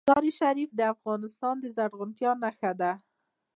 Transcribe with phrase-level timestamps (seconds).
[0.07, 2.91] مزارشریف د افغانستان د زرغونتیا نښه ده.